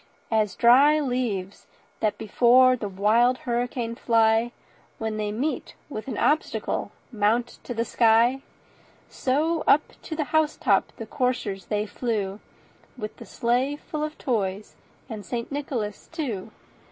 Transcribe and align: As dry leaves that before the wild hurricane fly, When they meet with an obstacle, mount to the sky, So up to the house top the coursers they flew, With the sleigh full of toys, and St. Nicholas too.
As 0.31 0.55
dry 0.55 0.99
leaves 0.99 1.67
that 1.99 2.17
before 2.17 2.75
the 2.75 2.89
wild 2.89 3.37
hurricane 3.45 3.93
fly, 3.93 4.51
When 4.97 5.17
they 5.17 5.31
meet 5.31 5.75
with 5.89 6.07
an 6.07 6.17
obstacle, 6.17 6.91
mount 7.11 7.59
to 7.65 7.75
the 7.75 7.85
sky, 7.85 8.41
So 9.09 9.63
up 9.67 9.83
to 10.01 10.15
the 10.15 10.23
house 10.33 10.57
top 10.57 10.91
the 10.97 11.05
coursers 11.05 11.67
they 11.67 11.85
flew, 11.85 12.39
With 12.97 13.17
the 13.17 13.27
sleigh 13.27 13.75
full 13.75 14.03
of 14.03 14.17
toys, 14.17 14.75
and 15.07 15.23
St. 15.23 15.51
Nicholas 15.51 16.07
too. 16.11 16.51